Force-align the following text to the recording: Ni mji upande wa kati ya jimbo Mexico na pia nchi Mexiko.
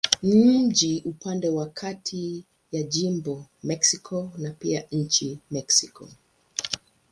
Ni 0.21 0.57
mji 0.59 1.01
upande 1.05 1.49
wa 1.49 1.65
kati 1.69 2.43
ya 2.71 2.83
jimbo 2.83 3.45
Mexico 3.63 4.31
na 4.37 4.51
pia 4.51 4.83
nchi 4.91 5.39
Mexiko. 5.51 6.09